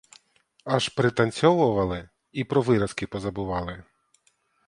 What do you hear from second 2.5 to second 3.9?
виразки позабували.